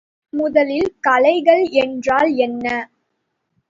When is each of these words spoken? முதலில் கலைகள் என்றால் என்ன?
முதலில் 0.33 0.89
கலைகள் 0.99 1.63
என்றால் 1.83 2.31
என்ன? 2.37 2.65